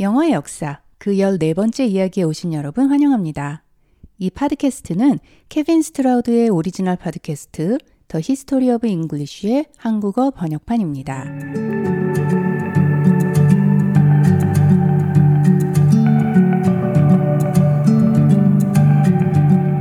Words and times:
영어의 0.00 0.30
역사 0.30 0.80
그 0.96 1.14
14번째 1.14 1.88
이야기에 1.88 2.22
오신 2.22 2.52
여러분 2.52 2.88
환영합니다. 2.88 3.64
이 4.18 4.30
팟캐스트는 4.30 5.18
케빈 5.48 5.82
스트라우드의 5.82 6.50
오리지널 6.50 6.94
팟캐스트 6.94 7.78
The 8.06 8.20
History 8.22 8.70
of 8.70 8.86
English의 8.86 9.66
한국어 9.76 10.30
번역판입니다. 10.30 11.24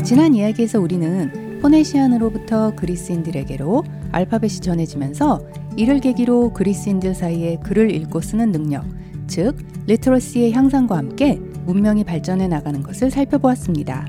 지난 0.04 0.34
이야기에서 0.34 0.80
우리는 0.80 1.60
Phoenician으로부터 1.62 2.76
그리스인들에게로 2.76 3.84
알파벳이 4.12 4.62
전해지면서 4.62 5.46
이를 5.76 6.00
계기로 6.00 6.54
그리스인들 6.54 7.14
사이에 7.14 7.58
글을 7.64 7.92
읽고 7.92 8.22
쓰는 8.22 8.52
능력, 8.52 8.84
즉 9.28 9.58
literacy의 9.86 10.54
향상과 10.54 10.98
함께 10.98 11.40
문명이 11.66 12.04
발전해 12.04 12.48
나가는 12.48 12.82
것을 12.82 13.12
살펴보았습니다. 13.12 14.08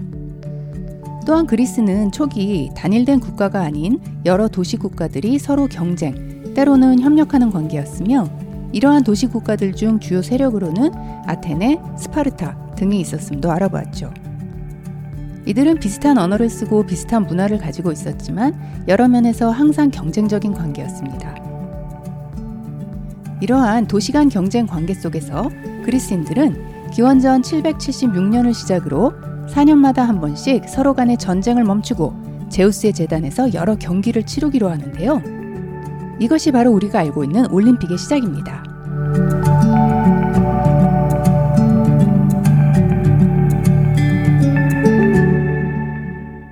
또한 1.27 1.47
그리스는 1.47 2.11
초기 2.11 2.71
단일된 2.75 3.21
국가가 3.21 3.61
아닌 3.61 4.01
여러 4.25 4.49
도시 4.49 4.77
국가들이 4.77 5.39
서로 5.39 5.67
경쟁, 5.67 6.55
때로는 6.55 7.01
협력하는 7.01 7.51
관계였으며 7.51 8.29
이러한 8.73 9.05
도시 9.05 9.27
국가들 9.27 9.75
중 9.75 9.99
주요 9.99 10.23
세력으로는 10.23 10.91
아테네, 11.27 11.81
스파르타 11.99 12.75
등이 12.77 13.01
있었음도 13.01 13.51
알아보았죠. 13.51 14.13
이들은 15.47 15.79
비슷한 15.79 16.19
언어를 16.19 16.51
쓰고 16.51 16.85
비슷한 16.85 17.25
문화를 17.25 17.59
가지고 17.59 17.91
있었지만 17.91 18.85
여러 18.87 19.09
면에서 19.09 19.51
항상 19.51 19.91
경쟁적인 19.91 20.53
관계였습니다. 20.53 21.48
이러한 23.41 23.87
도시간 23.87 24.29
경쟁 24.29 24.67
관계 24.67 24.95
속에서 24.95 25.49
그리스인들은 25.85 26.91
기원전 26.91 27.43
776년을 27.43 28.53
시작으로 28.53 29.13
4년마다 29.49 29.99
한 29.99 30.21
번씩 30.21 30.69
서로 30.69 30.95
간의 30.95 31.17
전쟁을 31.19 31.65
멈추고 31.65 32.49
제우스의 32.51 32.93
재단에서 32.93 33.55
여러 33.55 33.77
경기를 33.77 34.25
치르기로 34.25 34.69
하는데요. 34.69 35.23
이것이 36.19 36.51
바로 36.51 36.73
우리가 36.73 36.99
알고 36.99 37.25
있는 37.25 37.51
올림픽의 37.51 37.97
시작입니다. 37.97 38.65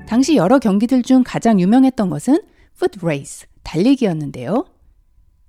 당시 0.07 0.37
여러 0.37 0.59
경기들 0.59 1.03
중 1.03 1.25
가장 1.27 1.61
유명했던 1.61 2.09
것은 2.09 2.41
foot 2.79 2.93
race, 3.03 3.47
달리기였는데요. 3.65 4.65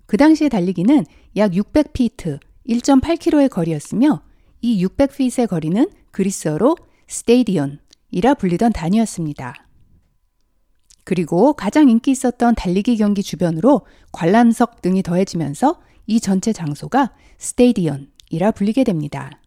그 0.07 0.17
당시의 0.17 0.49
달리기는 0.49 1.05
약 1.37 1.51
600피트, 1.51 2.39
1.8km의 2.67 3.49
거리였으며 3.49 4.23
이 4.61 4.83
600피트의 4.83 5.47
거리는 5.47 5.87
그리스어로 6.11 6.75
stadion이라 7.07 8.33
불리던 8.39 8.73
단위였습니다. 8.73 9.53
그리고 11.03 11.53
가장 11.53 11.89
인기 11.89 12.11
있었던 12.11 12.55
달리기 12.55 12.97
경기 12.97 13.21
주변으로 13.21 13.85
관람석 14.11 14.81
등이 14.81 15.03
더해지면서 15.03 15.79
이 16.07 16.19
전체 16.19 16.51
장소가 16.51 17.13
stadion이라 17.37 18.51
불리게 18.55 18.83
됩니다. 18.83 19.39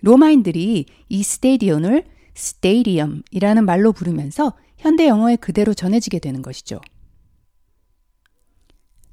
로마인들이 0.00 0.86
이 1.08 1.22
stadion을 1.22 2.04
stadium이라는 2.34 3.64
말로 3.64 3.92
부르면서 3.92 4.54
현대 4.78 5.06
영어에 5.06 5.36
그대로 5.36 5.74
전해지게 5.74 6.18
되는 6.18 6.42
것이죠. 6.42 6.80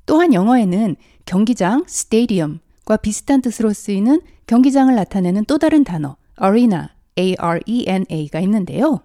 또한 0.05 0.33
영어에는 0.33 0.95
경기장 1.25 1.83
stadium과 1.87 2.97
비슷한 2.97 3.41
뜻으로 3.41 3.73
쓰이는 3.73 4.21
경기장을 4.47 4.93
나타내는 4.93 5.45
또 5.45 5.57
다른 5.57 5.83
단어 5.83 6.17
arena, 6.41 6.87
A-R-E-N-A가 7.17 8.39
있는데요. 8.41 9.01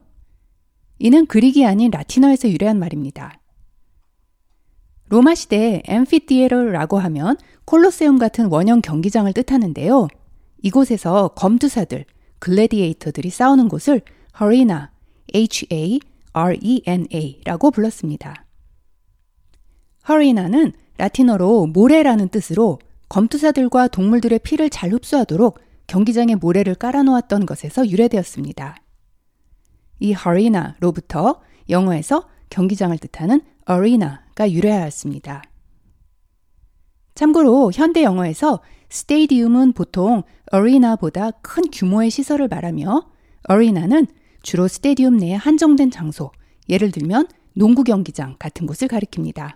이는 0.98 1.26
Greek이 1.26 1.66
아닌 1.66 1.90
라틴어에서 1.90 2.48
유래한 2.48 2.78
말입니다. 2.78 3.38
로마 5.08 5.34
시대 5.34 5.82
amphitheater라고 5.86 6.98
하면 6.98 7.36
콜로세움 7.64 8.18
같은 8.18 8.46
원형 8.46 8.80
경기장을 8.80 9.32
뜻하는데요. 9.32 10.08
이곳에서 10.62 11.28
검투사들, 11.28 12.06
글래디에이터들이 12.38 13.30
싸우는 13.30 13.68
곳을 13.68 14.00
허리나, 14.40 14.90
H-A-R-E-N-A라고 15.34 16.00
불렀습니다. 17.70 18.46
허리나는 20.08 20.72
라틴어로 20.98 21.66
모래라는 21.66 22.28
뜻으로 22.28 22.78
검투사들과 23.08 23.88
동물들의 23.88 24.38
피를 24.40 24.70
잘 24.70 24.92
흡수하도록 24.92 25.58
경기장에 25.86 26.34
모래를 26.34 26.74
깔아놓았던 26.74 27.46
것에서 27.46 27.88
유래되었습니다. 27.88 28.76
이 30.00 30.12
허리나로부터 30.12 31.40
영어에서 31.70 32.28
경기장을 32.50 32.96
뜻하는 32.98 33.40
arena가 33.68 34.50
유래하였습니다. 34.50 35.42
참고로 37.14 37.72
현대 37.72 38.02
영어에서 38.02 38.60
stadium은 38.90 39.72
보통 39.72 40.22
arena보다 40.52 41.30
큰 41.42 41.64
규모의 41.72 42.10
시설을 42.10 42.48
말하며 42.48 43.10
arena는 43.50 44.06
주로 44.42 44.68
스테디움 44.68 45.16
내에 45.16 45.34
한정된 45.34 45.90
장소, 45.90 46.30
예를 46.68 46.90
들면 46.90 47.28
농구 47.54 47.84
경기장 47.84 48.36
같은 48.38 48.66
곳을 48.66 48.86
가리킵니다. 48.86 49.54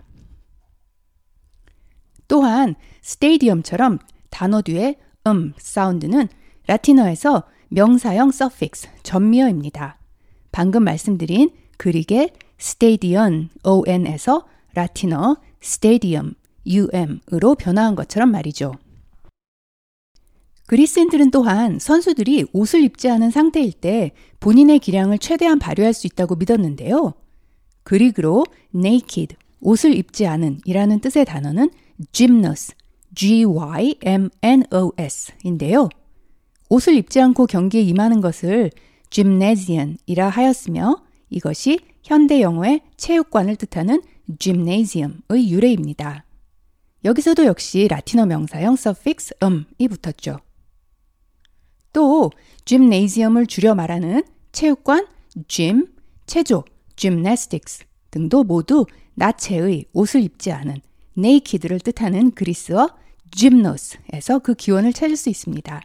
또한 2.31 2.75
stadium처럼 3.01 3.99
단어 4.29 4.61
뒤에 4.61 4.95
um 5.27 5.51
사운드는 5.57 6.29
라틴어에서 6.65 7.43
명사형 7.67 8.31
suffix 8.31 8.87
접미어입니다. 9.03 9.97
방금 10.53 10.85
말씀드린 10.85 11.49
그릭의 11.75 12.31
스테디언 12.57 13.49
on에서 13.65 14.45
라틴어 14.75 15.41
스테디엄 15.59 16.35
um으로 16.65 17.55
변화한 17.55 17.95
것처럼 17.95 18.31
말이죠. 18.31 18.71
그리스인들은 20.67 21.31
또한 21.31 21.79
선수들이 21.79 22.45
옷을 22.53 22.81
입지 22.81 23.09
않은 23.09 23.29
상태일 23.29 23.73
때 23.73 24.11
본인의 24.39 24.79
기량을 24.79 25.17
최대한 25.17 25.59
발휘할 25.59 25.93
수 25.93 26.07
있다고 26.07 26.37
믿었는데요. 26.37 27.13
그리그로 27.83 28.45
naked, 28.73 29.35
옷을 29.59 29.97
입지 29.97 30.27
않은 30.27 30.61
이라는 30.63 31.01
뜻의 31.01 31.25
단어는 31.25 31.71
gymnos, 32.11 32.73
G-Y-M-N-O-S인데요. 33.15 33.79
옷을 36.69 36.95
입지 36.95 37.19
않고 37.19 37.47
경기에 37.47 37.81
임하는 37.81 38.21
것을 38.21 38.71
gymnasium이라 39.09 40.29
하였으며 40.29 41.03
이것이 41.29 41.79
현대 42.03 42.41
영어의 42.41 42.81
체육관을 42.97 43.57
뜻하는 43.57 44.01
gymnasium의 44.39 45.49
유래입니다. 45.49 46.25
여기서도 47.03 47.45
역시 47.45 47.87
라틴어 47.87 48.25
명사형 48.25 48.73
suffix 48.73 49.33
um이 49.41 49.87
붙었죠. 49.89 50.39
또 51.93 52.31
gymnasium을 52.65 53.47
줄여 53.47 53.75
말하는 53.75 54.23
체육관, 54.51 55.07
gym, 55.47 55.87
체조, 56.25 56.63
gymnastics 56.95 57.83
등도 58.11 58.43
모두 58.43 58.85
나체의 59.15 59.85
옷을 59.93 60.21
입지 60.21 60.51
않은 60.51 60.81
naked를 61.17 61.79
뜻하는 61.79 62.31
그리스어 62.31 62.89
gymnos에서 63.31 64.39
그 64.39 64.53
기원을 64.53 64.93
찾을 64.93 65.15
수 65.15 65.29
있습니다. 65.29 65.81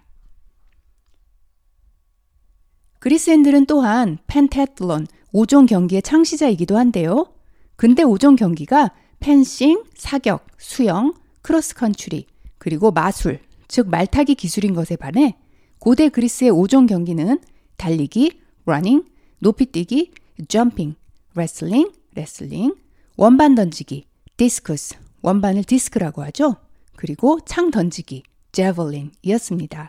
그리스인들은 2.99 3.67
또한 3.67 4.19
pentathlon, 4.27 5.07
5종 5.33 5.69
경기의 5.69 6.03
창시자이기도 6.03 6.77
한데요. 6.77 7.33
근대 7.77 8.03
5종 8.03 8.37
경기가 8.37 8.93
펜싱, 9.21 9.85
사격, 9.95 10.47
수영, 10.59 11.15
크로스컨트리, 11.43 12.27
그리고 12.59 12.91
마술, 12.91 13.41
즉 13.69 13.89
말타기 13.89 14.35
기술인 14.35 14.75
것에 14.75 14.97
반해 14.97 15.37
고대 15.79 16.09
그리스의 16.09 16.51
5종 16.51 16.89
경기는 16.89 17.39
달리기, 17.77 18.41
running, 18.65 19.05
높이뛰기, 19.39 20.13
jumping, 20.49 20.95
레슬링, 21.35 21.93
wrestling, 22.15 22.75
원반 23.17 23.55
던지기, 23.55 24.07
discus, 24.37 24.97
원반을 25.27 25.65
디스크라고 25.65 26.23
하죠. 26.27 26.55
그리고 26.95 27.41
창 27.45 27.73
던지기, 27.73 28.23
제벌린이었습니다. 28.53 29.89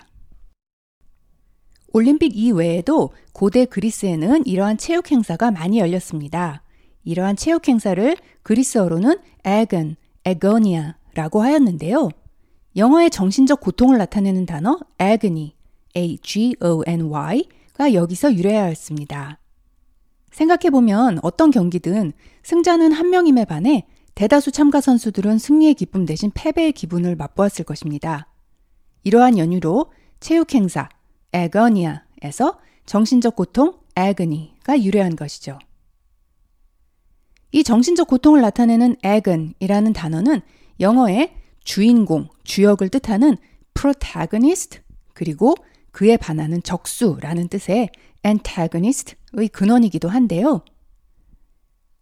올림픽 1.93 2.35
이외에도 2.35 3.11
고대 3.33 3.65
그리스에는 3.65 4.47
이러한 4.47 4.79
체육 4.79 5.11
행사가 5.11 5.51
많이 5.51 5.77
열렸습니다. 5.77 6.63
이러한 7.03 7.35
체육 7.35 7.67
행사를 7.67 8.17
그리스어로는 8.41 9.19
에건, 9.43 9.95
에거니아라고 10.25 11.43
하였는데요. 11.43 12.09
영어의 12.75 13.11
정신적 13.11 13.61
고통을 13.61 13.99
나타내는 13.99 14.47
단어 14.47 14.79
agony, 14.99 15.53
A-G-O-N-Y가 15.95 17.93
여기서 17.93 18.33
유래하였습니다. 18.33 19.39
생각해보면 20.31 21.19
어떤 21.21 21.51
경기든 21.51 22.13
승자는 22.41 22.91
한 22.91 23.11
명임에 23.11 23.45
반해 23.45 23.85
대다수 24.17 24.51
참가 24.51 24.81
선수들은 24.81 25.37
승리의 25.37 25.75
기쁨 25.75 26.07
대신 26.07 26.31
패배의 26.33 26.71
기분을 26.71 27.15
맛보았을 27.15 27.63
것입니다. 27.63 28.27
이러한 29.03 29.37
연유로 29.37 29.91
체육 30.19 30.55
행사 30.55 30.89
에거니아에서 31.33 32.57
정신적 32.87 33.35
고통 33.35 33.77
agony가 33.95 34.81
유래한 34.81 35.15
것이죠. 35.15 35.59
이 37.51 37.63
정신적 37.63 38.07
고통을 38.07 38.41
나타내는 38.41 38.95
agon이라는 39.05 39.93
단어는 39.93 40.41
영어의 40.79 41.35
주인공, 41.63 42.27
주역을 42.43 42.89
뜻하는 42.89 43.37
protagonist 43.75 44.79
그리고 45.13 45.53
그에 45.91 46.17
반하는 46.17 46.63
적수라는 46.63 47.49
뜻의 47.49 47.89
antagonist의 48.25 49.49
근원이기도 49.51 50.09
한데요. 50.09 50.63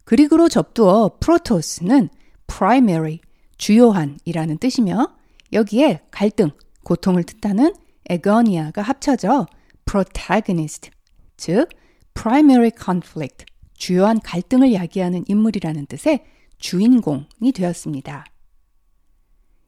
그리그로 0.06 0.50
접두어 0.50 1.18
프로토스는 1.19 2.10
primary, 2.48 3.19
주요한이라는 3.57 4.57
뜻이며 4.60 5.16
여기에 5.52 6.02
갈등, 6.12 6.52
고통을 6.84 7.24
뜻하는 7.24 7.74
agonia가 8.10 8.81
합쳐져 8.81 9.48
protagonist, 9.86 10.92
즉 11.38 11.69
primary 12.13 12.72
conflict, 12.80 13.46
주요한 13.74 14.19
갈등을 14.19 14.74
야기하는 14.74 15.25
인물이라는 15.28 15.88
뜻의 15.88 16.24
주인공이 16.60 17.52
되었습니다. 17.54 18.25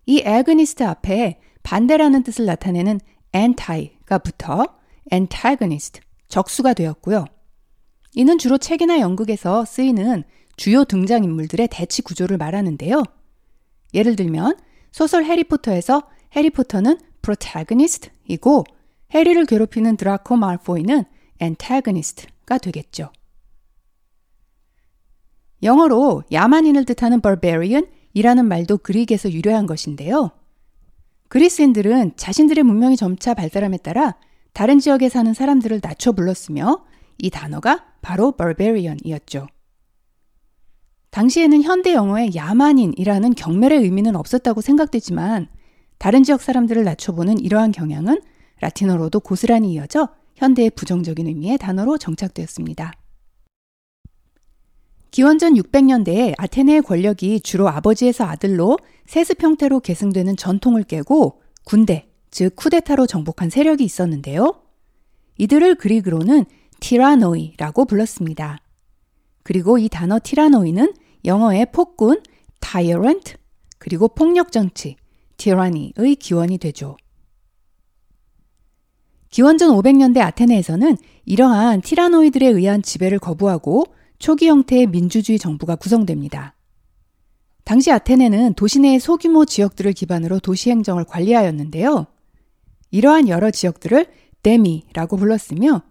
이 0.05 0.23
agonist 0.25 0.83
앞에 0.83 1.39
반대라는 1.63 2.23
뜻을 2.23 2.45
나타내는 2.45 2.99
anti가 3.35 4.19
붙어 4.19 4.65
antagonist, 5.11 5.99
적수가 6.27 6.73
되었고요. 6.73 7.25
이는 8.17 8.39
주로 8.39 8.57
책이나 8.57 8.99
연극에서 8.99 9.63
쓰이는 9.63 10.23
주요 10.55 10.83
등장인물들의 10.85 11.67
대치 11.69 12.01
구조를 12.01 12.37
말하는데요. 12.37 13.03
예를 13.93 14.15
들면 14.15 14.57
소설 14.91 15.23
해리포터에서 15.23 16.01
해리포터는 16.35 16.97
protagonist이고 17.21 18.63
해리를 19.13 19.45
괴롭히는 19.45 19.97
드라코 19.97 20.35
말포이는 20.35 21.03
antagonist가 21.39 22.57
되겠죠. 22.57 23.11
영어로 25.61 26.23
야만인을 26.31 26.85
뜻하는 26.85 27.21
barbarian 27.21 27.85
이라는 28.15 28.47
말도 28.47 28.79
그릭에서 28.79 29.31
유래한 29.31 29.67
것인데요. 29.67 30.31
그리스인들은 31.27 32.13
자신들의 32.15 32.63
문명이 32.63 32.97
점차 32.97 33.35
발달함에 33.35 33.77
따라 33.77 34.15
다른 34.53 34.79
지역에 34.79 35.07
사는 35.07 35.31
사람들을 35.35 35.81
낮춰 35.83 36.13
불렀으며 36.13 36.86
이 37.17 37.29
단어가 37.29 37.85
바로 38.01 38.31
barbarian이었죠. 38.31 39.47
당시에는 41.09 41.63
현대 41.63 41.93
영어에 41.93 42.29
야만인이라는 42.35 43.33
경멸의 43.35 43.79
의미는 43.79 44.15
없었다고 44.15 44.61
생각되지만 44.61 45.47
다른 45.97 46.23
지역 46.23 46.41
사람들을 46.41 46.83
낮춰보는 46.83 47.39
이러한 47.39 47.71
경향은 47.71 48.21
라틴어로도 48.59 49.21
고스란히 49.21 49.73
이어져 49.73 50.09
현대의 50.35 50.69
부정적인 50.71 51.27
의미의 51.27 51.57
단어로 51.57 51.97
정착되었습니다. 51.97 52.93
기원전 55.09 55.55
600년대에 55.55 56.35
아테네의 56.37 56.83
권력이 56.83 57.39
주로 57.39 57.69
아버지에서 57.69 58.25
아들로 58.25 58.77
세습 59.07 59.41
형태로 59.41 59.79
계승되는 59.79 60.37
전통을 60.37 60.83
깨고 60.83 61.41
군대, 61.63 62.07
즉 62.29 62.55
쿠데타로 62.55 63.07
정복한 63.07 63.49
세력이 63.49 63.83
있었는데요. 63.83 64.61
이들을 65.39 65.75
그리그로는 65.75 66.45
티라노이라고 66.79 67.85
불렀습니다. 67.85 68.59
그리고 69.43 69.77
이 69.77 69.89
단어 69.89 70.19
티라노이는 70.21 70.93
영어의 71.25 71.71
폭군, 71.71 72.21
tyrant, 72.59 73.35
그리고 73.77 74.07
폭력 74.07 74.51
정치, 74.51 74.95
tyranny의 75.37 76.15
기원이 76.19 76.57
되죠. 76.57 76.97
기원전 79.29 79.71
500년대 79.71 80.19
아테네에서는 80.19 80.97
이러한 81.25 81.81
티라노이들에 81.81 82.47
의한 82.47 82.81
지배를 82.81 83.19
거부하고 83.19 83.85
초기 84.19 84.47
형태의 84.47 84.87
민주주의 84.87 85.37
정부가 85.37 85.75
구성됩니다. 85.75 86.55
당시 87.63 87.91
아테네는 87.91 88.53
도시 88.53 88.79
내의 88.79 88.99
소규모 88.99 89.43
지역들을 89.45 89.91
기반으로 89.93 90.39
도시 90.39 90.71
행정을 90.71 91.03
관리하였는데요. 91.03 92.07
이러한 92.91 93.27
여러 93.27 93.51
지역들을 93.51 94.07
데미라고 94.41 95.17
불렀으며 95.17 95.81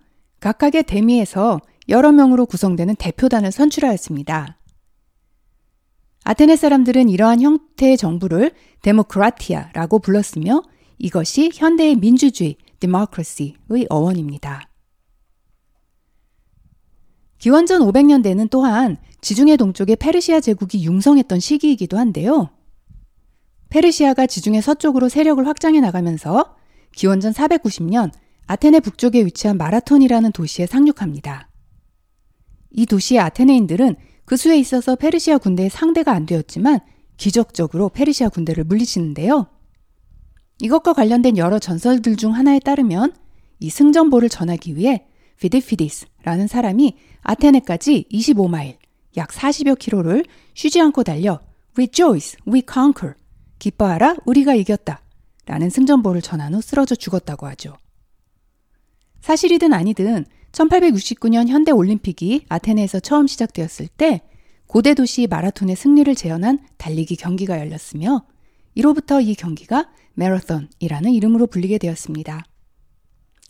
각각의 0.41 0.85
데미에서 0.85 1.61
여러 1.88 2.12
명으로 2.12 2.47
구성되는 2.47 2.97
대표단을 2.97 3.53
선출하였습니다. 3.53 4.59
아테네 6.25 6.56
사람들은 6.56 7.09
이러한 7.09 7.41
형태의 7.41 7.97
정부를 7.97 8.50
데모크라티아라고 8.83 10.00
불렀으며 10.00 10.62
이것이 10.99 11.50
현대의 11.55 11.97
민주주의, 11.97 12.56
democracy의 12.81 13.87
어원입니다. 13.88 14.69
기원전 17.38 17.83
500년대는 17.83 18.50
또한 18.50 18.97
지중해 19.21 19.56
동쪽의 19.56 19.97
페르시아 19.97 20.41
제국이 20.41 20.85
융성했던 20.85 21.38
시기이기도 21.38 21.97
한데요. 21.97 22.50
페르시아가 23.69 24.27
지중해 24.27 24.61
서쪽으로 24.61 25.09
세력을 25.09 25.47
확장해 25.47 25.81
나가면서 25.81 26.56
기원전 26.93 27.33
490년 27.33 28.11
아테네 28.47 28.81
북쪽에 28.81 29.25
위치한 29.25 29.59
마라톤이라는 29.59 30.33
도시에 30.33 30.67
상륙합니다. 30.67 31.49
이 32.71 32.87
도시의 32.87 33.21
아테네인들은 33.21 33.97
그 34.25 34.37
수에 34.37 34.59
있어서 34.59 34.97
페르시아 34.97 35.39
군대의 35.39 35.71
상대가 35.71 36.13
안 36.13 36.27
되었지만 36.27 36.81
기적적으로 37.17 37.89
페르시아 37.89 38.29
군대를 38.29 38.65
물리치는데요. 38.65 39.47
이것과 40.61 40.93
관련된 40.93 41.37
여러 41.37 41.59
전설들 41.59 42.17
중 42.17 42.35
하나에 42.35 42.59
따르면 42.59 43.15
이 43.61 43.71
승전보를 43.71 44.29
전하기 44.29 44.77
위해 44.77 45.07
피디피디스라는 45.39 46.47
사람이 46.47 46.97
아테네까지 47.23 48.07
25마일, 48.11 48.77
약 49.17 49.31
40여 49.31 49.79
킬로를 49.79 50.25
쉬지 50.55 50.81
않고 50.81 51.03
달려 51.03 51.41
Rejoice, 51.75 52.39
we 52.49 52.63
conquer. 52.71 53.15
기뻐하라, 53.59 54.17
우리가 54.25 54.55
이겼다. 54.55 55.03
라는 55.45 55.71
승전보를 55.71 56.23
전한 56.23 56.55
후 56.55 56.61
쓰러져 56.61 56.95
죽었다고 56.95 57.47
하죠. 57.49 57.77
사실이든 59.26 59.73
아니든 59.73 60.25
1869년 60.52 61.49
현대 61.49 61.73
올림픽이 61.73 62.44
아테네에서 62.49 63.00
처음 63.00 63.26
시작되었을 63.26 63.88
때 63.88 64.20
고대 64.69 64.94
도시 64.94 65.26
마라톤의 65.26 65.75
승리를 65.75 66.14
재현한 66.14 66.61
달리기 66.76 67.17
경기가 67.17 67.58
열렸으며 67.58 68.25
이로부터 68.76 69.20
이 69.20 69.34
경기가 69.34 69.90
마라톤이라는 70.14 71.11
이름으로 71.11 71.49
불리게 71.49 71.78
되었습니다. 71.78 72.45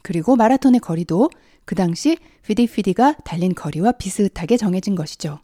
그리고 0.00 0.34
마라톤의 0.34 0.80
거리도 0.80 1.28
그 1.66 1.74
당시 1.74 2.16
피디피디가 2.46 3.18
달린 3.26 3.54
거리와 3.54 3.92
비슷하게 3.92 4.56
정해진 4.56 4.94
것이죠. 4.94 5.40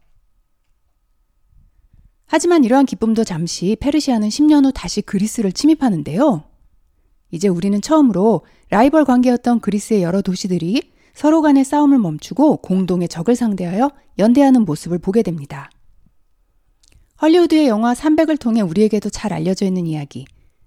하지만 2.25 2.65
이러한 2.65 2.87
기쁨도 2.87 3.25
잠시 3.25 3.77
페르시아는 3.79 4.31
10년 4.31 4.65
후 4.65 4.73
다시 4.73 5.03
그리스를 5.03 5.53
침입하는데요. 5.53 6.52
이제 7.33 7.49
우리는 7.49 7.81
처음으로 7.81 8.43
라이벌 8.71 9.05
관계였던 9.05 9.61
그리스의 9.61 10.03
여러 10.03 10.23
도시들이 10.23 10.93
서로 11.15 11.43
간의 11.43 11.65
싸움을 11.65 11.99
멈추고 11.99 12.59
공동의 12.59 13.09
적을 13.09 13.35
상대하여 13.35 13.91
연대하는 14.19 14.65
모습을 14.65 14.99
보게 14.99 15.23
됩니다. 15.23 15.71
헐리우드의 17.21 17.69
영화 17.69 17.95
300을 17.95 18.39
통해 18.39 18.61
우리에게도 18.61 19.11
잘 19.11 19.33
알려져 19.33 19.67
있는 19.67 19.87
이야기. 19.87 20.27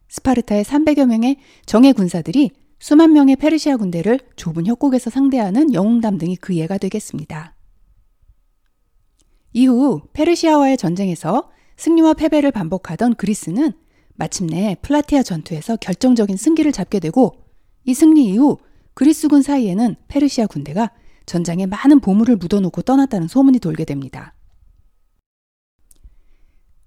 스파르타의 0.10 0.64
300여 0.64 1.06
명의 1.06 1.38
정예 1.66 1.94
군사들이 1.94 2.52
수만 2.80 3.14
명의 3.14 3.36
페르시아 3.36 3.78
군대를 3.78 4.20
좁은 4.36 4.66
협곡에서 4.66 5.10
상대하는 5.10 5.74
영웅담 5.74 6.18
등이 6.18 6.38
그 6.38 6.56
예가 6.56 6.78
되겠습니다. 6.78 7.56
이후 9.54 10.02
페르시아와의 10.14 10.78
전쟁에서 10.78 11.50
승리와 11.78 12.14
패배를 12.14 12.52
반복하던 12.52 13.16
그리스는 13.16 13.74
마침내 14.16 14.76
플라티아 14.82 15.24
전투에서 15.24 15.76
결정적인 15.78 16.38
승기를 16.38 16.72
잡게 16.72 17.00
되고 17.00 17.36
이 17.84 17.94
승리 17.94 18.26
이후 18.26 18.58
그리스군 18.94 19.42
사이에는 19.42 19.96
페르시아 20.08 20.48
군대가 20.48 20.92
전장에 21.26 21.66
많은 21.66 22.00
보물을 22.00 22.38
묻어놓고 22.38 22.82
떠났다는 22.84 23.28
소문이 23.28 23.60
돌게 23.60 23.86
됩니다. 23.86 24.34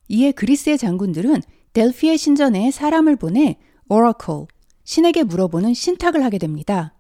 이에 0.09 0.33
그리스의 0.33 0.79
장군들은 0.79 1.43
델피의 1.75 2.17
신전에 2.17 2.71
사람을 2.71 3.17
보내 3.17 3.59
오라클, 3.89 4.47
신에게 4.85 5.23
물어보는 5.25 5.75
신탁을 5.75 6.25
하게 6.25 6.39
됩니다. 6.39 6.95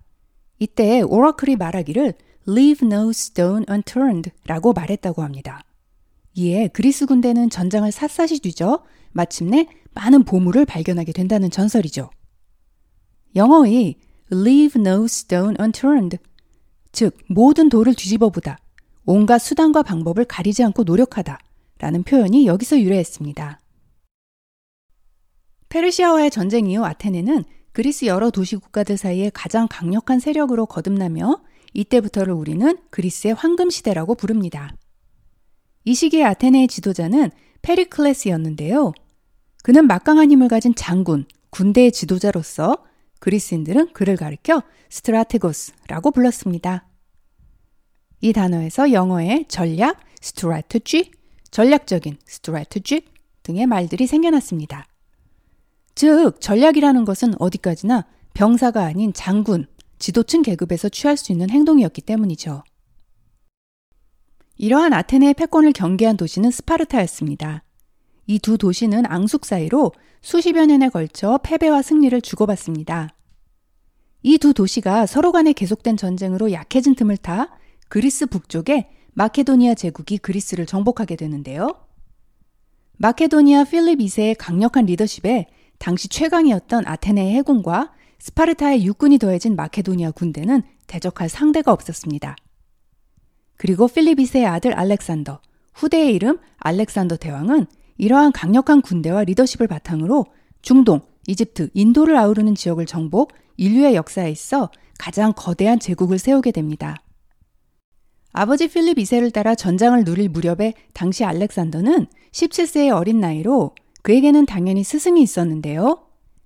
이때 0.58 1.00
오라클이 1.00 1.56
말하기를 1.56 2.14
Leave 2.48 2.86
no 2.86 3.10
stone 3.10 3.64
unturned 3.70 4.30
라고 4.46 4.72
말했다고 4.72 5.22
합니다. 5.22 5.62
이에 6.34 6.68
그리스 6.68 7.06
군대는 7.06 7.50
전장을 7.50 7.90
샅샅이 7.90 8.40
뒤져 8.40 8.84
마침내 9.12 9.68
많은 9.94 10.24
보물을 10.24 10.64
발견하게 10.64 11.12
된다는 11.12 11.50
전설이죠. 11.50 12.10
영어의 13.34 13.96
leave 14.32 14.80
no 14.80 15.04
stone 15.04 15.56
unturned 15.60 16.18
즉 16.92 17.16
모든 17.28 17.68
돌을 17.68 17.94
뒤집어 17.94 18.30
보다 18.30 18.58
온갖 19.04 19.38
수단과 19.38 19.82
방법을 19.82 20.24
가리지 20.24 20.62
않고 20.64 20.84
노력하다 20.84 21.38
라는 21.78 22.02
표현이 22.02 22.46
여기서 22.46 22.80
유래했습니다. 22.80 23.60
페르시아와의 25.68 26.30
전쟁 26.30 26.66
이후 26.66 26.84
아테네는 26.84 27.44
그리스 27.72 28.06
여러 28.06 28.30
도시 28.30 28.56
국가들 28.56 28.96
사이에 28.96 29.30
가장 29.32 29.68
강력한 29.70 30.18
세력으로 30.18 30.66
거듭나며 30.66 31.42
이때부터를 31.74 32.32
우리는 32.32 32.76
그리스의 32.90 33.34
황금 33.34 33.70
시대라고 33.70 34.14
부릅니다. 34.14 34.74
이 35.84 35.94
시기의 35.94 36.24
아테네의 36.24 36.68
지도자는 36.68 37.30
페리클레스였는데요. 37.62 38.92
그는 39.62 39.86
막강한 39.86 40.30
힘을 40.30 40.48
가진 40.48 40.74
장군, 40.74 41.26
군대의 41.50 41.92
지도자로서 41.92 42.84
그리스인들은 43.20 43.92
그를 43.92 44.16
가리켜 44.16 44.62
스트라테고스라고 44.90 46.10
불렀습니다. 46.10 46.86
이 48.20 48.32
단어에서 48.32 48.92
영어의 48.92 49.46
전략, 49.48 50.00
strategy, 50.22 51.10
전략적인 51.50 52.18
strategic 52.28 53.02
등의 53.42 53.66
말들이 53.66 54.06
생겨났습니다. 54.06 54.86
즉, 55.94 56.40
전략이라는 56.40 57.04
것은 57.04 57.34
어디까지나 57.40 58.06
병사가 58.34 58.84
아닌 58.84 59.12
장군, 59.12 59.66
지도층 59.98 60.42
계급에서 60.42 60.88
취할 60.88 61.16
수 61.16 61.32
있는 61.32 61.50
행동이었기 61.50 62.02
때문이죠. 62.02 62.62
이러한 64.58 64.92
아테네의 64.92 65.34
패권을 65.34 65.72
경계한 65.72 66.16
도시는 66.16 66.50
스파르타였습니다. 66.50 67.62
이 68.26 68.38
두 68.40 68.58
도시는 68.58 69.06
앙숙 69.06 69.46
사이로 69.46 69.92
수십여 70.20 70.66
년에 70.66 70.88
걸쳐 70.90 71.38
패배와 71.42 71.80
승리를 71.82 72.20
주고받습니다. 72.20 73.08
이 74.22 74.38
두 74.38 74.52
도시가 74.52 75.06
서로 75.06 75.32
간에 75.32 75.52
계속된 75.52 75.96
전쟁으로 75.96 76.52
약해진 76.52 76.94
틈을 76.94 77.16
타 77.16 77.48
그리스 77.88 78.26
북쪽에 78.26 78.90
마케도니아 79.14 79.74
제국이 79.74 80.18
그리스를 80.18 80.66
정복하게 80.66 81.16
되는데요. 81.16 81.68
마케도니아 82.98 83.64
필립 83.64 84.00
2세의 84.00 84.36
강력한 84.38 84.86
리더십에 84.86 85.46
당시 85.78 86.08
최강이었던 86.08 86.84
아테네의 86.86 87.32
해군과 87.36 87.92
스파르타의 88.18 88.84
육군이 88.84 89.18
더해진 89.18 89.54
마케도니아 89.54 90.10
군대는 90.10 90.62
대적할 90.88 91.28
상대가 91.28 91.72
없었습니다. 91.72 92.36
그리고 93.58 93.88
필립 93.88 94.18
2세의 94.18 94.46
아들 94.46 94.72
알렉산더, 94.72 95.40
후대의 95.74 96.14
이름 96.14 96.38
알렉산더 96.58 97.16
대왕은 97.16 97.66
이러한 97.98 98.32
강력한 98.32 98.80
군대와 98.80 99.24
리더십을 99.24 99.66
바탕으로 99.66 100.24
중동, 100.62 101.00
이집트, 101.26 101.70
인도를 101.74 102.16
아우르는 102.16 102.54
지역을 102.54 102.86
정복, 102.86 103.32
인류의 103.56 103.94
역사에 103.96 104.30
있어 104.30 104.70
가장 104.98 105.32
거대한 105.36 105.78
제국을 105.78 106.18
세우게 106.18 106.52
됩니다. 106.52 106.96
아버지 108.32 108.68
필립 108.68 108.98
2세를 108.98 109.32
따라 109.32 109.54
전장을 109.54 110.04
누릴 110.04 110.28
무렵에 110.28 110.74
당시 110.94 111.24
알렉산더는 111.24 112.06
17세의 112.30 112.94
어린 112.94 113.20
나이로 113.20 113.74
그에게는 114.02 114.46
당연히 114.46 114.84
스승이 114.84 115.20
있었는데요. 115.20 116.04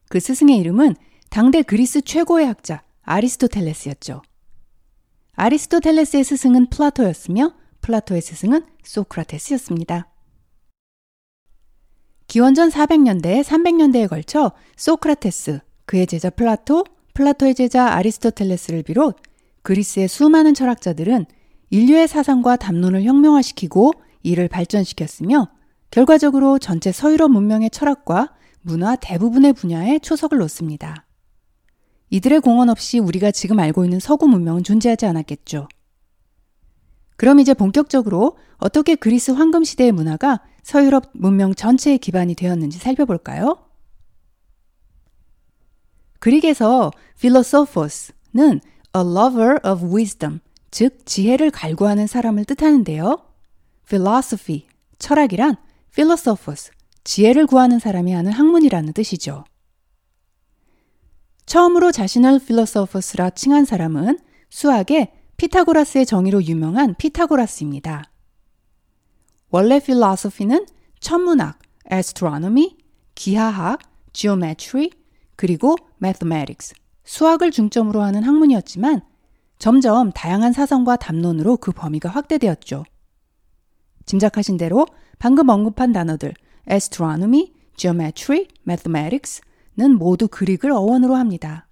그 0.08 0.18
스승의 0.18 0.56
이름은 0.58 0.94
당대 1.28 1.62
그리스 1.62 2.00
최고의 2.00 2.46
학자 2.46 2.82
아리스토텔레스였죠. 3.02 4.22
아리스토텔레스의 5.42 6.22
스승은 6.22 6.66
플라토였으며 6.70 7.52
플라토의 7.80 8.20
스승은 8.20 8.62
소크라테스였습니다. 8.84 10.06
기원전 12.28 12.68
400년대, 12.68 13.42
300년대에 13.42 14.08
걸쳐 14.08 14.52
소크라테스, 14.76 15.58
그의 15.84 16.06
제자 16.06 16.30
플라토, 16.30 16.84
플라토의 17.14 17.56
제자 17.56 17.88
아리스토텔레스를 17.88 18.84
비롯 18.84 19.16
그리스의 19.62 20.06
수많은 20.06 20.54
철학자들은 20.54 21.26
인류의 21.70 22.06
사상과 22.06 22.54
담론을 22.54 23.02
혁명화시키고 23.02 23.94
이를 24.22 24.46
발전시켰으며 24.46 25.48
결과적으로 25.90 26.60
전체 26.60 26.92
서유럽 26.92 27.32
문명의 27.32 27.70
철학과 27.70 28.32
문화 28.60 28.94
대부분의 28.94 29.54
분야에 29.54 29.98
초석을 29.98 30.38
놓습니다. 30.38 31.04
이들의 32.12 32.42
공헌 32.42 32.68
없이 32.68 32.98
우리가 32.98 33.30
지금 33.30 33.58
알고 33.58 33.84
있는 33.84 33.98
서구 33.98 34.28
문명은 34.28 34.64
존재하지 34.64 35.06
않았겠죠. 35.06 35.66
그럼 37.16 37.40
이제 37.40 37.54
본격적으로 37.54 38.36
어떻게 38.58 38.96
그리스 38.96 39.30
황금 39.30 39.64
시대의 39.64 39.92
문화가 39.92 40.42
서유럽 40.62 41.08
문명 41.14 41.54
전체의 41.54 41.96
기반이 41.96 42.34
되었는지 42.34 42.78
살펴볼까요? 42.78 43.56
그릭에서 46.18 46.90
philosophos는 47.18 48.60
a 48.94 49.00
lover 49.00 49.56
of 49.66 49.86
wisdom, 49.86 50.40
즉 50.70 51.06
지혜를 51.06 51.50
갈구하는 51.50 52.06
사람을 52.06 52.44
뜻하는데요. 52.44 53.24
philosophy, 53.88 54.66
철학이란 54.98 55.56
philosophos, 55.90 56.72
지혜를 57.04 57.46
구하는 57.46 57.78
사람이 57.78 58.12
하는 58.12 58.32
학문이라는 58.32 58.92
뜻이죠. 58.92 59.44
처음으로 61.46 61.92
자신을 61.92 62.40
philosophos라 62.40 63.30
칭한 63.30 63.64
사람은 63.64 64.18
수학의 64.50 65.12
피타고라스의 65.36 66.06
정의로 66.06 66.44
유명한 66.44 66.94
피타고라스입니다. 66.94 68.04
원래 69.50 69.80
philosophy는 69.80 70.66
천문학, 71.00 71.58
astronomy, 71.92 72.76
기하학, 73.14 73.80
geometry, 74.12 74.90
그리고 75.36 75.76
mathematics, 76.02 76.74
수학을 77.04 77.50
중점으로 77.50 78.00
하는 78.02 78.22
학문이었지만 78.22 79.02
점점 79.58 80.10
다양한 80.12 80.52
사성과 80.52 80.96
담론으로 80.96 81.56
그 81.56 81.72
범위가 81.72 82.08
확대되었죠. 82.08 82.84
짐작하신 84.06 84.56
대로 84.56 84.86
방금 85.18 85.48
언급한 85.48 85.92
단어들 85.92 86.34
astronomy, 86.70 87.52
geometry, 87.76 88.46
mathematics 88.66 89.40
는 89.76 89.98
모두 89.98 90.28
그릭을 90.28 90.70
어원으로 90.70 91.14
합니다. 91.14 91.66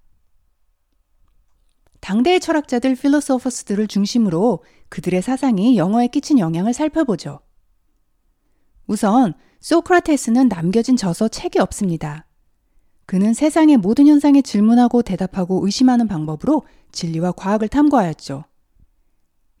당대의 1.99 2.39
철학자들 2.39 2.95
필로소퍼스들을 2.95 3.87
중심으로 3.87 4.63
그들의 4.89 5.21
사상이 5.21 5.77
영어에 5.77 6.07
끼친 6.07 6.39
영향을 6.39 6.73
살펴보죠. 6.73 7.41
우선 8.87 9.35
소크라테스는 9.59 10.47
남겨진 10.47 10.97
저서 10.97 11.27
책이 11.27 11.59
없습니다. 11.59 12.25
그는 13.05 13.33
세상의 13.33 13.77
모든 13.77 14.07
현상에 14.07 14.41
질문하고 14.41 15.03
대답하고 15.03 15.63
의심하는 15.65 16.07
방법으로 16.07 16.63
진리와 16.91 17.33
과학을 17.33 17.67
탐구하였죠. 17.67 18.45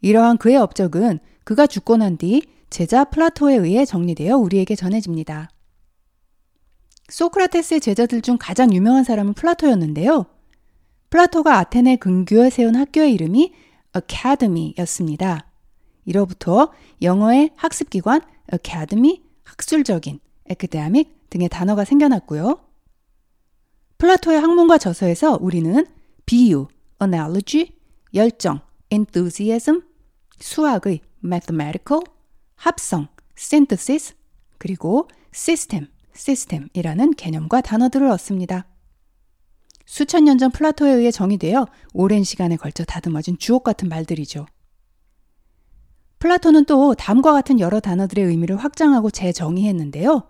이러한 0.01 0.37
그의 0.37 0.57
업적은 0.57 1.19
그가 1.43 1.67
죽고 1.67 1.97
난 1.97 2.17
뒤 2.17 2.41
제자 2.71 3.03
플라토에 3.03 3.55
의해 3.55 3.85
정리되어 3.85 4.37
우리에게 4.37 4.75
전해집니다. 4.75 5.49
소크라테스의 7.11 7.81
제자들 7.81 8.21
중 8.21 8.37
가장 8.39 8.73
유명한 8.73 9.03
사람은 9.03 9.33
플라토였는데요. 9.33 10.25
플라토가 11.09 11.57
아테네 11.59 11.97
근교에 11.97 12.49
세운 12.49 12.75
학교의 12.75 13.13
이름이 13.13 13.53
Academy였습니다. 13.95 15.45
이로부터 16.05 16.71
영어의 17.01 17.51
학습기관 17.57 18.21
Academy, 18.53 19.21
학술적인, 19.43 20.19
academic 20.49 21.11
등의 21.29 21.49
단어가 21.49 21.83
생겨났고요. 21.83 22.59
플라토의 23.97 24.39
학문과 24.39 24.77
저서에서 24.77 25.37
우리는 25.41 25.85
비유, 26.25 26.67
analogy, 27.01 27.73
열정, 28.13 28.61
enthusiasm, 28.89 29.81
수학의 30.39 31.01
mathematical, 31.23 32.03
합성, 32.55 33.09
synthesis, 33.37 34.15
그리고 34.57 35.07
system, 35.33 35.87
system이라는 36.15 37.11
개념과 37.15 37.61
단어들을 37.61 38.09
얻습니다. 38.09 38.65
수천 39.85 40.23
년 40.25 40.37
전 40.37 40.51
플라토에 40.51 40.91
의해 40.91 41.11
정의되어 41.11 41.65
오랜 41.93 42.23
시간에 42.23 42.55
걸쳐 42.55 42.85
다듬어진 42.85 43.37
주옥 43.37 43.63
같은 43.63 43.89
말들이죠. 43.89 44.45
플라토는 46.19 46.65
또 46.65 46.93
다음과 46.93 47.33
같은 47.33 47.59
여러 47.59 47.79
단어들의 47.79 48.23
의미를 48.25 48.55
확장하고 48.55 49.09
재정의했는데요. 49.09 50.29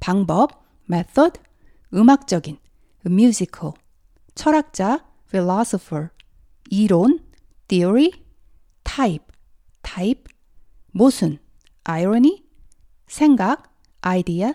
방법, 0.00 0.64
method, 0.90 1.38
음악적인, 1.92 2.58
musical, 3.06 3.74
철학자, 4.34 5.04
philosopher, 5.28 6.08
이론, 6.70 7.20
theory, 7.68 8.10
type, 8.82 9.26
type, 9.82 10.24
모순, 10.92 11.38
irony, 11.84 12.42
생각, 13.06 13.74
idea, 14.04 14.54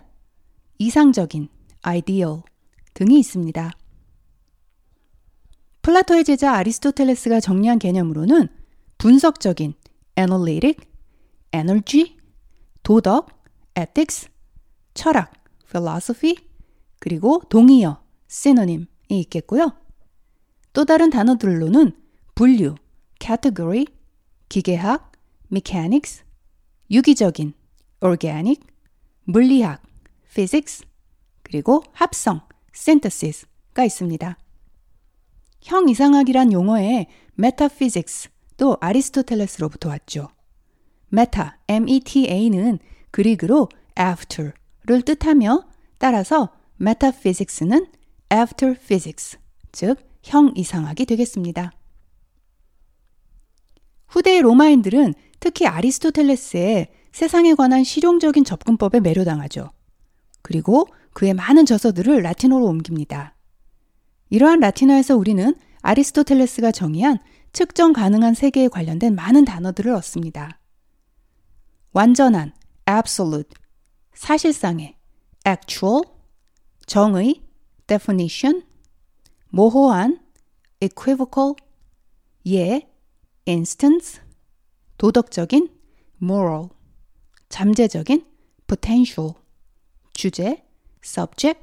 이상적인, 0.78 1.48
ideal 1.86 2.42
등이 2.94 3.20
있습니다. 3.20 3.72
플라토의 5.82 6.24
제자 6.24 6.54
아리스토텔레스가 6.54 7.40
정리한 7.40 7.80
개념으로는 7.80 8.48
분석적인, 8.98 9.74
analytic, 10.18 10.78
energy, 11.54 12.18
도덕, 12.82 13.30
ethics, 13.78 14.30
철학, 14.94 15.32
philosophy, 15.70 16.38
그리고 17.00 17.42
동의어, 17.50 18.02
synonym이 18.28 18.88
있겠고요. 19.10 19.74
또 20.74 20.86
다른 20.86 21.10
단어들로는 21.10 21.92
분류, 22.34 22.76
category, 23.20 23.86
기계학, 24.50 25.12
mechanics, 25.52 26.24
유기적인 26.90 27.54
organic, 28.04 28.62
물리학 29.26 29.82
physics, 30.36 30.84
그리고 31.44 31.84
합성 31.94 32.42
synthesis 32.76 33.46
이상학가 33.72 33.86
있습니다. 33.86 34.38
형 35.62 35.90
이상학이란 35.90 36.52
용어의 36.52 37.08
metaphysics 37.40 38.30
또 38.58 38.78
아리스토텔레스로부터 38.82 39.90
왔죠. 39.90 40.30
meta, 41.12 41.52
m-e-t-a는 41.68 42.80
그리그로 43.12 43.70
after를 43.98 45.02
뜻하며 45.06 45.66
따라서 45.98 46.50
metaphysics는 46.82 47.88
after 48.32 48.76
physics, 48.76 49.38
즉 49.72 50.16
형 50.26 50.52
이상학이 50.56 51.06
되겠습니다. 51.06 51.72
후대의 54.08 54.42
로마인들은 54.42 55.14
특히 55.40 55.68
아리스토텔레스의 55.68 56.88
세상에 57.12 57.54
관한 57.54 57.84
실용적인 57.84 58.44
접근법에 58.44 59.02
매료당하죠. 59.02 59.70
그리고 60.46 60.88
그의 61.14 61.34
많은 61.34 61.66
저서들을 61.66 62.22
라틴어로 62.22 62.68
옮깁니다. 62.68 63.36
이러한 64.30 64.60
라틴어에서 64.60 65.18
우리는 65.18 65.56
아리스토텔레스가 65.82 66.72
정의한 66.72 67.18
측정 67.52 67.94
가능한 67.94 68.36
세계에 68.36 68.68
관련된 68.68 69.16
많은 69.16 69.44
단어들을 69.44 69.92
얻습니다. 69.92 70.60
완전한 71.94 72.54
absolute, 72.88 73.50
사실상의 74.14 74.96
actual, 75.48 76.04
정의 76.86 77.42
definition, 77.88 78.62
모호한 79.50 80.20
equivocal, 80.80 81.56
예 82.46 82.88
instance, 83.48 84.22
도덕적인 85.00 85.70
moral, 86.22 86.70
잠재적인 87.50 88.24
potential, 88.68 89.34
주제 90.16 90.64
subject, 91.04 91.62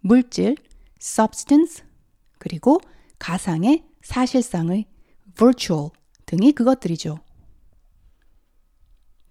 물질 0.00 0.56
substance, 1.00 1.82
그리고 2.38 2.80
가상의 3.18 3.84
사실상의 4.02 4.86
virtual 5.36 5.90
등이 6.26 6.52
그것들이죠. 6.52 7.20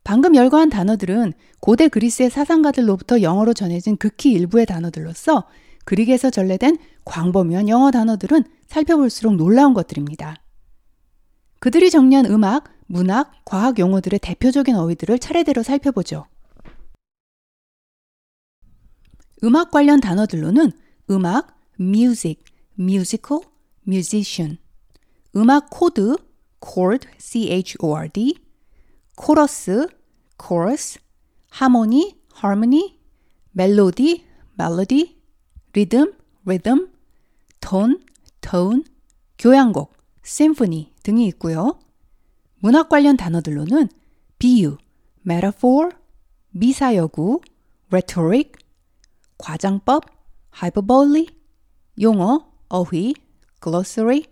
방금 0.04 0.36
열거한 0.36 0.70
단어들은 0.70 1.34
고대 1.60 1.88
그리스의 1.88 2.32
사상가들로부터 2.32 3.22
영어로 3.22 3.54
전해진 3.54 3.98
극히 3.98 4.32
일부의 4.32 4.66
단어들로서 4.66 5.48
그릭에서 5.86 6.30
전래된 6.30 6.78
광범위한 7.06 7.70
영어 7.70 7.92
단어들은 7.92 8.44
살펴볼수록 8.68 9.36
놀라운 9.36 9.74
것들입니다. 9.74 10.42
그들이 11.60 11.92
정리한 11.92 12.26
음악, 12.26 12.74
문학, 12.88 13.34
과학 13.46 13.78
용어들의 13.78 14.20
대표적인 14.20 14.76
어휘들을 14.76 15.20
차례대로 15.20 15.62
살펴보죠. 15.62 16.26
음악 19.44 19.72
관련 19.72 20.02
단어들로는 20.02 20.72
음악, 21.10 21.58
music, 21.80 22.44
musical, 22.78 23.44
musician, 23.88 24.58
음악 25.36 25.70
코드, 25.70 26.16
chord, 26.62 27.08
c-h-o-r-d, 27.18 28.36
코러스, 29.16 29.88
chorus, 30.42 31.00
하모니, 31.50 32.20
harmony, 32.36 32.98
멜로디, 33.52 34.26
melody, 34.60 35.18
리듬, 35.74 36.14
rhythm, 36.46 36.90
톤, 37.62 38.04
tone, 38.42 38.84
교향곡, 39.38 39.94
symphony 40.24 40.94
등이 41.04 41.28
있고요. 41.28 41.80
문학 42.60 42.90
관련 42.90 43.16
단어들로는 43.18 43.90
비유, 44.38 44.78
metaphor, 45.26 45.92
미사여구, 46.52 47.42
rhetoric, 47.92 48.52
과장법, 49.40 50.04
hyperbole, 50.56 51.26
용어, 52.00 52.48
어휘, 52.70 53.16
glossary, 53.62 54.26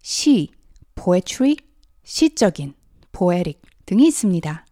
시, 0.00 0.50
poetry, 0.94 1.56
시적인, 2.04 2.74
poetic 3.10 3.60
등이 3.86 4.06
있습니다. 4.06 4.66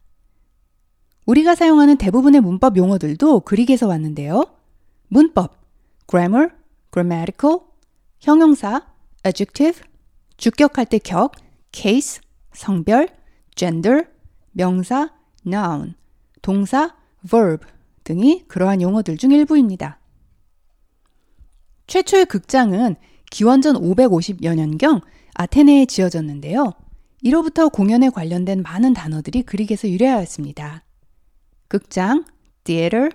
우리가 1.26 1.54
사용하는 1.54 1.96
대부분의 1.96 2.40
문법 2.40 2.76
용어들도 2.76 3.40
그릭에서 3.40 3.86
왔는데요. 3.88 4.44
문법, 5.08 5.56
grammar, 6.08 6.50
grammatical, 6.92 7.60
형용사, 8.20 8.86
adjective, 9.24 9.82
주격할 10.36 10.86
때 10.86 10.98
격, 10.98 11.32
case, 11.72 12.20
성별, 12.52 13.08
gender, 13.54 14.06
명사, 14.52 15.10
noun, 15.46 15.94
동사, 16.42 16.94
verb 17.28 17.66
등이 18.10 18.42
그러한 18.48 18.82
용어들 18.82 19.16
중 19.18 19.30
일부입니다. 19.30 20.00
최초의 21.86 22.26
극장은 22.26 22.96
기원전 23.30 23.76
550여 23.76 24.56
년경 24.56 25.00
아테네에 25.34 25.86
지어졌는데요. 25.86 26.72
이로부터 27.22 27.68
공연에 27.68 28.10
관련된 28.10 28.62
많은 28.62 28.94
단어들이 28.94 29.42
그릭에서 29.42 29.88
유래하였습니다. 29.88 30.82
극장, 31.68 32.24
theater, 32.64 33.10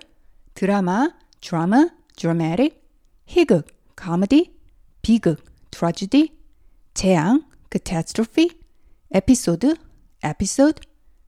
드라마, 0.54 1.10
drama, 1.42 1.90
dramatic, 2.16 2.80
희극, 3.26 3.66
comedy, 4.02 4.50
비극, 5.02 5.44
tragedy, 5.70 6.30
재앙, 6.94 7.42
catastrophe, 7.70 8.48
에피소드, 9.12 9.74
episode, 10.24 10.80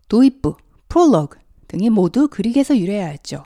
도입부, 0.09 0.57
prologue 0.89 1.39
등이 1.69 1.91
모두 1.91 2.29
그릭에서 2.29 2.79
유래하였죠. 2.79 3.45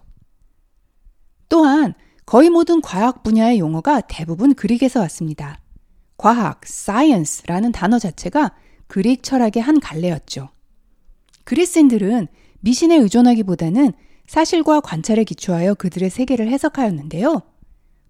또한 1.53 1.93
거의 2.25 2.49
모든 2.49 2.81
과학 2.81 3.23
분야의 3.23 3.59
용어가 3.59 4.01
대부분 4.01 4.55
그릭에서 4.55 5.01
왔습니다. 5.01 5.61
과학, 6.17 6.62
science라는 6.65 7.73
단어 7.73 7.99
자체가 7.99 8.53
그릭 8.87 9.23
철학의 9.23 9.62
한 9.62 9.79
갈래였죠. 9.79 10.49
그리스인들은 11.45 12.29
미신에 12.61 12.97
의존하기보다는 12.97 13.93
사실과 14.27 14.81
관찰에 14.81 15.25
기초하여 15.25 15.75
그들의 15.75 16.09
세계를 16.09 16.49
해석하였는데요. 16.49 17.43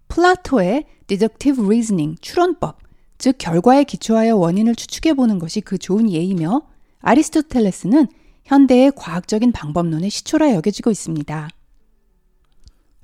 플라토의 0.07 0.85
deductive 1.07 1.65
reasoning, 1.65 2.15
추론법, 2.21 2.77
즉 3.17 3.35
결과에 3.39 3.83
기초하여 3.83 4.37
원인을 4.37 4.73
추측해 4.75 5.15
보는 5.15 5.39
것이 5.39 5.59
그 5.59 5.77
좋은 5.77 6.09
예이며 6.09 6.61
아리스토텔레스는 7.01 8.07
현대의 8.45 8.93
과학적인 8.95 9.51
방법론의 9.51 10.11
시초라 10.11 10.53
여겨지고 10.53 10.91
있습니다. 10.91 11.49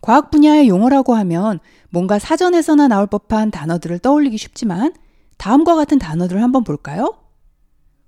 과학 0.02 0.32
분야의 0.32 0.68
용어라고 0.68 1.16
하면 1.16 1.60
뭔가 1.90 2.20
사전에서나 2.20 2.88
나올 2.88 3.08
법한 3.08 3.52
단어들을 3.52 4.00
떠올리기 4.00 4.38
쉽지만 4.38 4.94
다음과 5.38 5.76
같은 5.76 6.00
단어들을 6.00 6.42
한번 6.42 6.64
볼까요? 6.64 7.16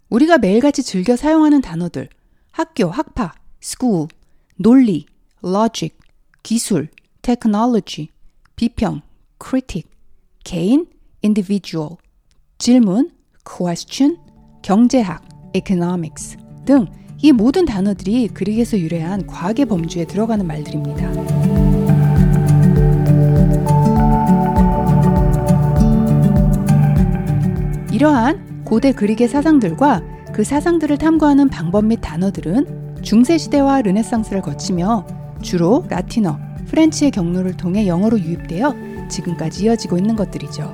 우리가 0.10 0.38
매일같이 0.38 0.84
즐겨 0.84 1.16
사용하는 1.16 1.62
단어들, 1.62 2.10
학교, 2.52 2.90
학파, 2.90 3.34
school, 3.62 4.08
논리, 4.58 5.06
logic, 5.44 5.96
기술, 6.44 6.90
technology, 7.22 8.10
비평, 8.56 9.02
critic, 9.42 9.90
개인, 10.44 10.88
individual, 11.24 11.98
질문, 12.58 13.12
question, 13.46 14.18
경제학, 14.62 15.24
economics 15.54 16.38
등 16.66 17.02
이 17.24 17.32
모든 17.32 17.66
단어들이 17.66 18.30
그릭에서 18.30 18.80
유래한 18.80 19.28
과학의 19.28 19.66
범주에 19.66 20.06
들어가는 20.06 20.46
말들입니다. 20.46 21.61
이러한 28.02 28.64
고대 28.66 28.94
그릭의 28.94 29.28
사상들과 29.28 30.02
그 30.34 30.44
사상들을 30.44 30.98
탐구하는 30.98 31.50
방법 31.50 31.86
및 31.86 32.00
단어들은 32.02 33.04
중세시대와 33.04 33.84
르네상스를 33.84 34.42
거치며 34.42 35.06
주로 35.44 35.86
라틴어, 35.88 36.40
French의 36.66 37.12
경로를 37.12 37.56
통해 37.58 37.86
영어로 37.86 38.20
유입되어 38.20 38.74
지금까지 39.08 39.66
이어지고 39.66 40.00
있는 40.00 40.16
것들이죠. 40.16 40.74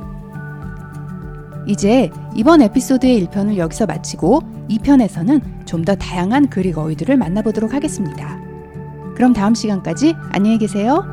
이제 1.68 2.10
이번 2.34 2.62
에피소드의 2.62 3.28
1편을 3.28 3.58
여기서 3.58 3.88
마치고 3.88 4.40
2편에서는 4.70 5.66
좀 5.66 5.84
더 5.84 5.96
다양한 5.96 6.48
Greek 6.48 6.78
어휘들을 6.78 7.18
만나보도록 7.18 7.74
하겠습니다. 7.74 8.40
그럼 9.16 9.34
다음 9.34 9.54
시간까지 9.54 10.16
안녕히 10.32 10.58
계세요. 10.58 11.04